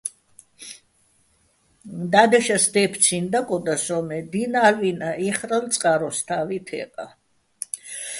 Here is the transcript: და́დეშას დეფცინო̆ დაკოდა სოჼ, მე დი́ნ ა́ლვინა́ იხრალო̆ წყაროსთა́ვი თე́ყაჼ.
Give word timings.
და́დეშას 2.11 2.65
დეფცინო̆ 2.73 3.29
დაკოდა 3.33 3.75
სოჼ, 3.85 3.97
მე 4.07 4.17
დი́ნ 4.31 4.53
ა́ლვინა́ 4.67 5.15
იხრალო̆ 5.27 5.69
წყაროსთა́ვი 5.73 6.59
თე́ყაჼ. 6.67 7.05